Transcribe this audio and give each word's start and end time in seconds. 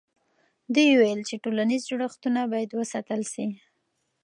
دوی 0.73 0.87
وویل 0.91 1.21
چې 1.29 1.41
ټولنیز 1.43 1.81
جوړښتونه 1.89 2.39
باید 2.53 2.69
وساتل 2.73 3.21
سي. 3.33 3.47